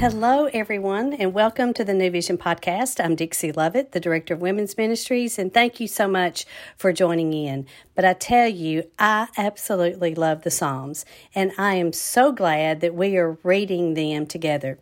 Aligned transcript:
Hello, 0.00 0.46
everyone, 0.54 1.12
and 1.12 1.34
welcome 1.34 1.74
to 1.74 1.84
the 1.84 1.92
New 1.92 2.10
Vision 2.10 2.38
Podcast. 2.38 3.04
I'm 3.04 3.14
Dixie 3.14 3.52
Lovett, 3.52 3.92
the 3.92 4.00
Director 4.00 4.32
of 4.32 4.40
Women's 4.40 4.78
Ministries, 4.78 5.38
and 5.38 5.52
thank 5.52 5.78
you 5.78 5.86
so 5.86 6.08
much 6.08 6.46
for 6.78 6.90
joining 6.90 7.34
in. 7.34 7.66
But 7.94 8.06
I 8.06 8.14
tell 8.14 8.48
you, 8.48 8.84
I 8.98 9.28
absolutely 9.36 10.14
love 10.14 10.42
the 10.42 10.50
Psalms, 10.50 11.04
and 11.34 11.52
I 11.58 11.74
am 11.74 11.92
so 11.92 12.32
glad 12.32 12.80
that 12.80 12.94
we 12.94 13.18
are 13.18 13.36
reading 13.42 13.92
them 13.92 14.24
together. 14.24 14.78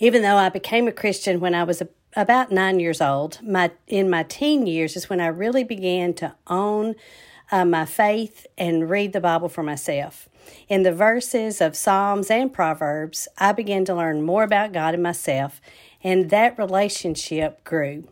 Even 0.00 0.22
though 0.22 0.38
I 0.38 0.48
became 0.48 0.88
a 0.88 0.92
Christian 0.92 1.38
when 1.38 1.54
I 1.54 1.62
was 1.62 1.80
about 2.16 2.50
nine 2.50 2.80
years 2.80 3.00
old, 3.00 3.38
my 3.44 3.70
in 3.86 4.10
my 4.10 4.24
teen 4.24 4.66
years 4.66 4.96
is 4.96 5.08
when 5.08 5.20
I 5.20 5.28
really 5.28 5.62
began 5.62 6.14
to 6.14 6.34
own 6.48 6.96
uh, 7.52 7.64
my 7.64 7.84
faith 7.84 8.44
and 8.58 8.90
read 8.90 9.12
the 9.12 9.20
Bible 9.20 9.48
for 9.48 9.62
myself. 9.62 10.28
In 10.68 10.82
the 10.82 10.92
verses 10.92 11.60
of 11.60 11.76
Psalms 11.76 12.30
and 12.30 12.52
Proverbs, 12.52 13.28
I 13.38 13.52
began 13.52 13.84
to 13.86 13.94
learn 13.94 14.22
more 14.22 14.44
about 14.44 14.72
God 14.72 14.94
and 14.94 15.02
myself, 15.02 15.60
and 16.02 16.30
that 16.30 16.58
relationship 16.58 17.64
grew. 17.64 18.04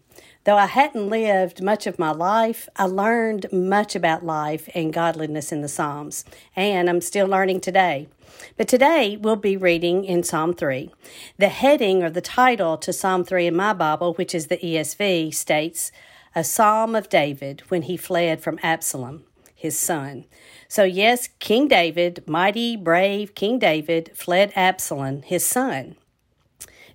Though 0.45 0.57
I 0.57 0.67
hadn't 0.67 1.11
lived 1.11 1.63
much 1.63 1.87
of 1.87 1.99
my 1.99 2.11
life, 2.11 2.69
I 2.75 2.85
learned 2.85 3.53
much 3.53 3.95
about 3.95 4.25
life 4.25 4.69
and 4.75 4.93
godliness 4.93 5.53
in 5.53 5.61
the 5.61 5.69
Psalms, 5.69 6.25
and 6.57 6.89
I'm 6.89 7.03
still 7.03 7.27
learning 7.27 7.61
today. 7.61 8.09
But 8.57 8.67
today 8.67 9.17
we'll 9.17 9.37
be 9.37 9.57
reading 9.57 10.05
in 10.05 10.23
Psalm 10.23 10.55
3. 10.55 10.91
The 11.37 11.49
heading 11.49 12.03
or 12.03 12.11
the 12.11 12.21
title 12.21 12.79
to 12.79 12.93
Psalm 12.93 13.25
3 13.25 13.49
in 13.49 13.57
my 13.57 13.73
Bible, 13.73 14.15
which 14.15 14.35
is 14.35 14.47
the 14.47 14.57
ESV, 14.57 15.35
states, 15.35 15.93
A 16.35 16.43
Psalm 16.43 16.95
of 16.95 17.09
David 17.09 17.63
when 17.69 17.83
he 17.83 17.97
fled 17.97 18.41
from 18.41 18.59
Absalom, 18.63 19.25
his 19.59 19.77
son. 19.77 20.25
So, 20.69 20.85
yes, 20.85 21.29
King 21.41 21.67
David, 21.67 22.23
mighty, 22.29 22.77
brave 22.77 23.35
King 23.35 23.59
David, 23.59 24.13
fled 24.15 24.53
Absalom, 24.55 25.23
his 25.23 25.45
son. 25.45 25.97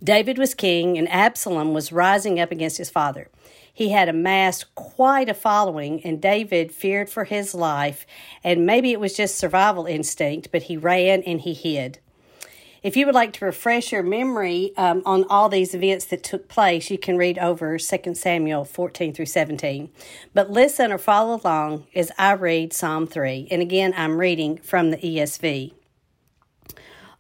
David 0.02 0.38
was 0.38 0.56
king, 0.56 0.98
and 0.98 1.10
Absalom 1.10 1.74
was 1.74 1.92
rising 1.92 2.40
up 2.40 2.52
against 2.52 2.78
his 2.78 2.90
father. 2.90 3.30
He 3.74 3.90
had 3.90 4.08
amassed 4.08 4.74
quite 4.76 5.28
a 5.28 5.34
following, 5.34 6.02
and 6.06 6.22
David 6.22 6.72
feared 6.72 7.10
for 7.10 7.26
his 7.26 7.54
life, 7.54 8.06
and 8.44 8.66
maybe 8.66 8.92
it 8.92 9.00
was 9.00 9.16
just 9.16 9.36
survival 9.36 9.86
instinct, 9.86 10.50
but 10.52 10.64
he 10.64 10.78
ran 10.78 11.22
and 11.24 11.42
he 11.42 11.54
hid. 11.54 12.00
If 12.84 12.98
you 12.98 13.06
would 13.06 13.16
like 13.16 13.32
to 13.34 13.46
refresh 13.46 13.94
your 13.94 14.04
memory 14.04 14.74
um, 14.76 15.04
on 15.06 15.24
all 15.30 15.48
these 15.48 15.74
events 15.74 16.04
that 16.08 16.22
took 16.22 16.50
place, 16.50 16.92
you 16.92 16.98
can 16.98 17.16
read 17.16 17.40
over 17.40 17.78
2 17.78 18.14
Samuel 18.14 18.66
14 18.66 19.14
through 19.14 19.26
17. 19.26 19.90
But 20.34 20.52
listen 20.52 20.92
or 20.92 20.98
follow 20.98 21.40
along 21.42 21.88
as 21.96 22.12
I 22.18 22.34
read 22.34 22.74
Psalm 22.74 23.08
3. 23.08 23.48
And 23.50 23.62
again, 23.62 23.94
I'm 23.96 24.20
reading 24.20 24.58
from 24.58 24.92
the 24.92 24.98
ESV. 24.98 25.72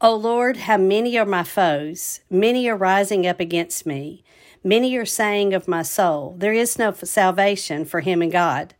O 0.01 0.13
Lord, 0.13 0.57
how 0.57 0.75
many 0.75 1.17
are 1.17 1.25
my 1.25 1.43
foes? 1.43 2.19
Many 2.29 2.67
are 2.67 2.75
rising 2.75 3.25
up 3.25 3.39
against 3.39 3.85
me. 3.85 4.21
Many 4.65 4.97
are 4.97 5.05
saying 5.05 5.53
of 5.53 5.69
my 5.69 5.81
soul, 5.81 6.35
There 6.37 6.51
is 6.51 6.77
no 6.77 6.91
salvation 6.91 7.85
for 7.85 8.01
him 8.01 8.21
in 8.21 8.31
God. 8.31 8.75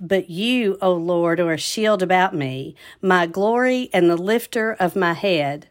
But 0.00 0.30
you, 0.30 0.78
O 0.80 0.92
Lord, 0.92 1.40
are 1.40 1.52
a 1.52 1.58
shield 1.58 2.04
about 2.04 2.36
me, 2.36 2.76
my 3.02 3.26
glory 3.26 3.90
and 3.92 4.08
the 4.08 4.16
lifter 4.16 4.72
of 4.72 4.94
my 4.94 5.14
head. 5.14 5.70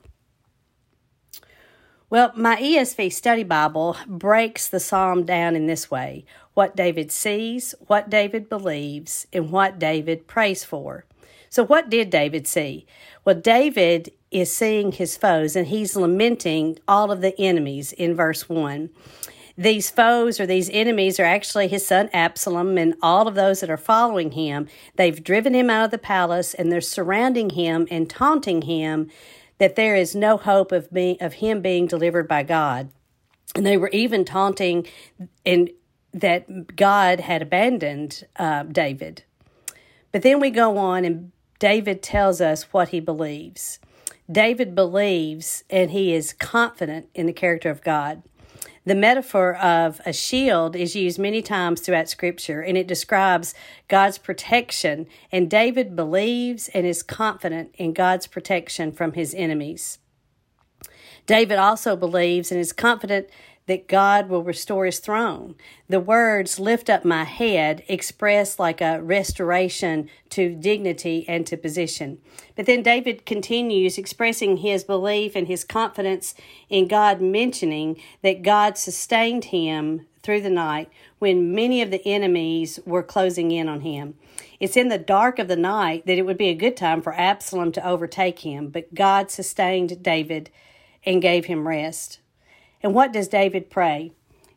Well, 2.11 2.33
my 2.35 2.57
ESV 2.57 3.13
study 3.13 3.43
Bible 3.43 3.95
breaks 4.05 4.67
the 4.67 4.81
psalm 4.81 5.23
down 5.23 5.55
in 5.55 5.67
this 5.67 5.89
way 5.89 6.25
what 6.53 6.75
David 6.75 7.09
sees, 7.09 7.73
what 7.87 8.09
David 8.09 8.49
believes, 8.49 9.27
and 9.31 9.49
what 9.49 9.79
David 9.79 10.27
prays 10.27 10.65
for. 10.65 11.05
So, 11.49 11.63
what 11.63 11.89
did 11.89 12.09
David 12.09 12.47
see? 12.47 12.85
Well, 13.23 13.35
David 13.35 14.11
is 14.29 14.53
seeing 14.53 14.91
his 14.91 15.15
foes 15.15 15.55
and 15.55 15.67
he's 15.67 15.95
lamenting 15.95 16.79
all 16.85 17.13
of 17.13 17.21
the 17.21 17.33
enemies 17.39 17.93
in 17.93 18.13
verse 18.13 18.49
1. 18.49 18.89
These 19.57 19.89
foes 19.89 20.37
or 20.37 20.45
these 20.45 20.69
enemies 20.69 21.17
are 21.17 21.25
actually 21.25 21.69
his 21.69 21.85
son 21.85 22.09
Absalom 22.11 22.77
and 22.77 22.95
all 23.01 23.29
of 23.29 23.35
those 23.35 23.61
that 23.61 23.69
are 23.69 23.77
following 23.77 24.31
him. 24.31 24.67
They've 24.97 25.23
driven 25.23 25.53
him 25.53 25.69
out 25.69 25.85
of 25.85 25.91
the 25.91 25.97
palace 25.97 26.53
and 26.53 26.69
they're 26.71 26.81
surrounding 26.81 27.51
him 27.51 27.87
and 27.89 28.09
taunting 28.09 28.63
him 28.63 29.09
that 29.61 29.75
there 29.75 29.95
is 29.95 30.15
no 30.15 30.37
hope 30.37 30.71
of 30.71 30.91
being 30.91 31.17
of 31.21 31.33
him 31.33 31.61
being 31.61 31.85
delivered 31.85 32.27
by 32.27 32.41
God. 32.41 32.89
And 33.53 33.63
they 33.63 33.77
were 33.77 33.89
even 33.89 34.25
taunting 34.25 34.87
and 35.45 35.69
that 36.11 36.75
God 36.75 37.19
had 37.19 37.43
abandoned 37.43 38.25
uh, 38.37 38.63
David. 38.63 39.23
But 40.11 40.23
then 40.23 40.39
we 40.39 40.49
go 40.49 40.79
on, 40.79 41.05
and 41.05 41.31
David 41.59 42.01
tells 42.01 42.41
us 42.41 42.73
what 42.73 42.89
he 42.89 42.99
believes. 42.99 43.77
David 44.29 44.73
believes 44.73 45.63
and 45.69 45.91
he 45.91 46.11
is 46.11 46.33
confident 46.33 47.09
in 47.13 47.27
the 47.27 47.33
character 47.33 47.69
of 47.69 47.83
God. 47.83 48.23
The 48.83 48.95
metaphor 48.95 49.55
of 49.57 50.01
a 50.07 50.13
shield 50.13 50.75
is 50.75 50.95
used 50.95 51.19
many 51.19 51.43
times 51.43 51.81
throughout 51.81 52.09
Scripture, 52.09 52.61
and 52.61 52.75
it 52.75 52.87
describes 52.87 53.53
God's 53.87 54.17
protection. 54.17 55.05
And 55.31 55.49
David 55.49 55.95
believes 55.95 56.67
and 56.69 56.85
is 56.85 57.03
confident 57.03 57.75
in 57.77 57.93
God's 57.93 58.25
protection 58.25 58.91
from 58.91 59.13
his 59.13 59.35
enemies. 59.35 59.99
David 61.27 61.59
also 61.59 61.95
believes 61.95 62.51
and 62.51 62.59
is 62.59 62.73
confident 62.73 63.29
that 63.67 63.87
God 63.87 64.27
will 64.27 64.43
restore 64.43 64.85
his 64.85 64.99
throne. 64.99 65.55
The 65.87 65.99
words 65.99 66.59
lift 66.59 66.89
up 66.89 67.05
my 67.05 67.23
head 67.23 67.83
express 67.87 68.59
like 68.59 68.81
a 68.81 69.01
restoration 69.01 70.09
to 70.31 70.55
dignity 70.55 71.25
and 71.27 71.45
to 71.47 71.57
position. 71.57 72.19
But 72.55 72.65
then 72.65 72.83
David 72.83 73.25
continues 73.25 73.97
expressing 73.97 74.57
his 74.57 74.83
belief 74.83 75.35
and 75.35 75.47
his 75.47 75.63
confidence 75.63 76.33
in 76.69 76.87
God, 76.87 77.21
mentioning 77.21 78.01
that 78.23 78.41
God 78.43 78.77
sustained 78.77 79.45
him 79.45 80.07
through 80.23 80.41
the 80.41 80.49
night 80.49 80.89
when 81.19 81.53
many 81.53 81.81
of 81.81 81.91
the 81.91 82.05
enemies 82.07 82.79
were 82.85 83.03
closing 83.03 83.51
in 83.51 83.67
on 83.67 83.81
him. 83.81 84.15
It's 84.59 84.77
in 84.77 84.89
the 84.89 84.97
dark 84.97 85.39
of 85.39 85.47
the 85.47 85.55
night 85.55 86.05
that 86.05 86.17
it 86.17 86.25
would 86.25 86.37
be 86.37 86.49
a 86.49 86.55
good 86.55 86.77
time 86.77 87.01
for 87.01 87.13
Absalom 87.13 87.71
to 87.73 87.87
overtake 87.87 88.39
him, 88.39 88.69
but 88.69 88.93
God 88.93 89.31
sustained 89.31 90.03
David 90.03 90.49
and 91.03 91.21
gave 91.21 91.45
him 91.45 91.67
rest. 91.67 92.19
And 92.83 92.93
what 92.93 93.13
does 93.13 93.27
David 93.27 93.69
pray? 93.69 94.11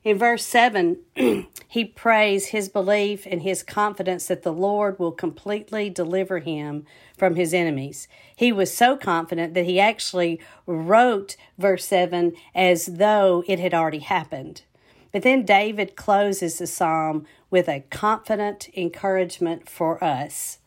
In 0.04 0.18
verse 0.18 0.44
7, 0.44 0.98
he 1.68 1.84
prays 1.84 2.46
his 2.48 2.68
belief 2.68 3.26
and 3.26 3.42
his 3.42 3.62
confidence 3.62 4.26
that 4.26 4.42
the 4.42 4.52
Lord 4.52 4.98
will 4.98 5.12
completely 5.12 5.88
deliver 5.88 6.40
him 6.40 6.84
from 7.16 7.36
his 7.36 7.54
enemies. 7.54 8.06
He 8.36 8.52
was 8.52 8.76
so 8.76 8.98
confident 8.98 9.54
that 9.54 9.64
he 9.64 9.80
actually 9.80 10.40
wrote 10.66 11.36
verse 11.58 11.86
7 11.86 12.34
as 12.54 12.84
though 12.84 13.44
it 13.46 13.58
had 13.58 13.72
already 13.72 14.00
happened. 14.00 14.62
But 15.10 15.22
then 15.22 15.44
David 15.44 15.96
closes 15.96 16.58
the 16.58 16.66
psalm 16.66 17.24
with 17.48 17.66
a 17.66 17.84
confident 17.88 18.68
encouragement 18.76 19.70
for 19.70 20.02
us. 20.04 20.58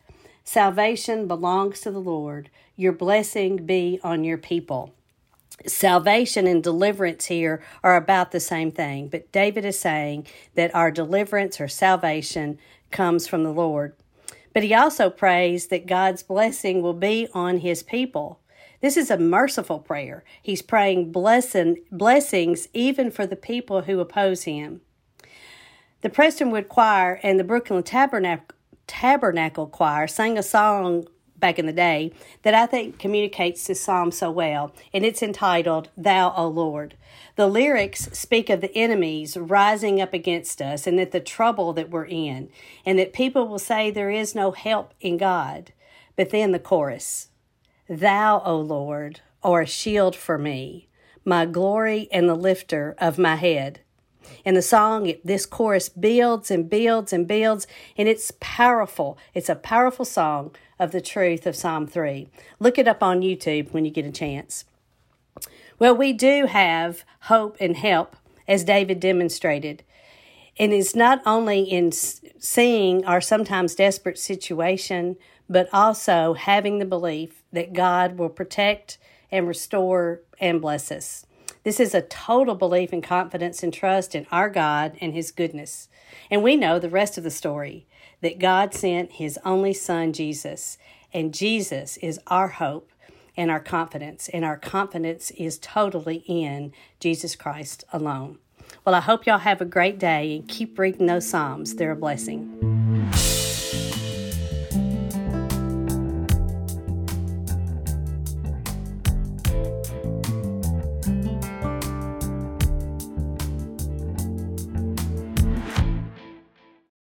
Salvation 0.43 1.27
belongs 1.27 1.81
to 1.81 1.91
the 1.91 1.99
Lord. 1.99 2.49
Your 2.75 2.93
blessing 2.93 3.65
be 3.65 3.99
on 4.03 4.23
your 4.23 4.37
people 4.37 4.93
salvation 5.65 6.45
and 6.47 6.63
deliverance 6.63 7.25
here 7.25 7.63
are 7.83 7.95
about 7.95 8.31
the 8.31 8.39
same 8.39 8.71
thing, 8.71 9.07
but 9.07 9.31
David 9.31 9.65
is 9.65 9.79
saying 9.79 10.27
that 10.55 10.73
our 10.75 10.91
deliverance 10.91 11.59
or 11.59 11.67
salvation 11.67 12.59
comes 12.91 13.27
from 13.27 13.43
the 13.43 13.51
Lord. 13.53 13.95
But 14.53 14.63
he 14.63 14.73
also 14.73 15.09
prays 15.09 15.67
that 15.67 15.87
God's 15.87 16.23
blessing 16.23 16.81
will 16.81 16.93
be 16.93 17.27
on 17.33 17.59
his 17.59 17.83
people. 17.83 18.39
This 18.81 18.97
is 18.97 19.09
a 19.09 19.17
merciful 19.17 19.79
prayer. 19.79 20.23
He's 20.41 20.61
praying 20.61 21.11
blessing, 21.11 21.77
blessings 21.91 22.67
even 22.73 23.09
for 23.09 23.25
the 23.25 23.35
people 23.35 23.83
who 23.83 23.99
oppose 23.99 24.43
him. 24.43 24.81
The 26.01 26.09
Prestonwood 26.09 26.67
Choir 26.67 27.19
and 27.23 27.39
the 27.39 27.43
Brooklyn 27.43 27.83
Tabernacle, 27.83 28.55
Tabernacle 28.85 29.67
Choir 29.67 30.07
sang 30.07 30.37
a 30.37 30.43
song 30.43 31.07
back 31.39 31.59
in 31.59 31.65
the 31.65 31.73
day 31.73 32.11
that 32.43 32.53
I 32.53 32.65
think 32.65 32.99
communicates 32.99 33.67
this 33.67 33.81
psalm 33.81 34.11
so 34.11 34.31
well, 34.31 34.71
and 34.93 35.05
it's 35.05 35.21
entitled 35.23 35.89
Thou, 35.95 36.33
O 36.35 36.47
Lord. 36.47 36.95
The 37.35 37.47
lyrics 37.47 38.09
speak 38.17 38.49
of 38.49 38.61
the 38.61 38.75
enemies 38.75 39.37
rising 39.37 40.01
up 40.01 40.13
against 40.13 40.61
us 40.61 40.87
and 40.87 40.97
that 40.99 41.11
the 41.11 41.19
trouble 41.19 41.73
that 41.73 41.89
we're 41.89 42.05
in, 42.05 42.49
and 42.85 42.97
that 42.97 43.13
people 43.13 43.47
will 43.47 43.59
say 43.59 43.91
there 43.91 44.11
is 44.11 44.35
no 44.35 44.51
help 44.51 44.93
in 44.99 45.17
God. 45.17 45.71
But 46.15 46.31
then 46.31 46.51
the 46.51 46.59
chorus 46.59 47.29
Thou, 47.87 48.41
O 48.43 48.59
Lord, 48.59 49.21
are 49.43 49.61
a 49.61 49.67
shield 49.67 50.15
for 50.15 50.37
me, 50.37 50.89
my 51.23 51.45
glory 51.45 52.09
and 52.11 52.27
the 52.27 52.35
lifter 52.35 52.95
of 52.97 53.17
my 53.17 53.35
head. 53.35 53.81
In 54.45 54.55
the 54.55 54.61
song, 54.61 55.13
this 55.23 55.45
chorus 55.45 55.89
builds 55.89 56.49
and 56.51 56.69
builds 56.69 57.11
and 57.13 57.27
builds, 57.27 57.67
and 57.97 58.07
it's 58.07 58.31
powerful. 58.39 59.17
It's 59.33 59.49
a 59.49 59.55
powerful 59.55 60.05
song 60.05 60.55
of 60.79 60.91
the 60.91 61.01
truth 61.01 61.45
of 61.45 61.55
Psalm 61.55 61.87
3. 61.87 62.29
Look 62.59 62.77
it 62.77 62.87
up 62.87 63.03
on 63.03 63.21
YouTube 63.21 63.71
when 63.71 63.85
you 63.85 63.91
get 63.91 64.05
a 64.05 64.11
chance. 64.11 64.65
Well, 65.79 65.95
we 65.95 66.13
do 66.13 66.45
have 66.45 67.03
hope 67.21 67.57
and 67.59 67.77
help, 67.77 68.15
as 68.47 68.63
David 68.63 68.99
demonstrated. 68.99 69.83
And 70.59 70.73
it's 70.73 70.95
not 70.95 71.21
only 71.25 71.61
in 71.61 71.91
seeing 71.91 73.05
our 73.05 73.21
sometimes 73.21 73.75
desperate 73.75 74.17
situation, 74.17 75.17
but 75.49 75.69
also 75.71 76.33
having 76.33 76.79
the 76.79 76.85
belief 76.85 77.43
that 77.53 77.73
God 77.73 78.17
will 78.17 78.29
protect 78.29 78.97
and 79.31 79.47
restore 79.47 80.21
and 80.39 80.61
bless 80.61 80.91
us. 80.91 81.25
This 81.67 81.81
is 81.81 81.93
a 81.93 82.01
total 82.01 82.55
belief 82.55 82.93
and 82.93 83.03
confidence 83.03 83.61
and 83.61 83.73
trust 83.73 84.15
in 84.15 84.25
our 84.31 84.49
God 84.49 84.95
and 85.01 85.13
His 85.13 85.31
goodness. 85.31 85.89
And 86.31 86.41
we 86.41 86.55
know 86.55 86.79
the 86.79 86.89
rest 86.89 87.17
of 87.17 87.25
the 87.25 87.29
story 87.29 87.85
that 88.21 88.39
God 88.39 88.73
sent 88.73 89.11
His 89.11 89.37
only 89.43 89.73
Son, 89.73 90.13
Jesus, 90.13 90.77
and 91.13 91.33
Jesus 91.33 91.97
is 91.97 92.21
our 92.27 92.47
hope 92.47 92.93
and 93.35 93.51
our 93.51 93.59
confidence, 93.59 94.29
and 94.29 94.45
our 94.45 94.55
confidence 94.55 95.29
is 95.31 95.59
totally 95.59 96.23
in 96.25 96.71
Jesus 97.01 97.35
Christ 97.35 97.83
alone. 97.91 98.37
Well, 98.85 98.95
I 98.95 99.01
hope 99.01 99.25
y'all 99.25 99.39
have 99.39 99.59
a 99.59 99.65
great 99.65 99.99
day 99.99 100.37
and 100.37 100.47
keep 100.47 100.79
reading 100.79 101.07
those 101.07 101.27
Psalms. 101.27 101.75
They're 101.75 101.91
a 101.91 101.97
blessing. 101.97 102.66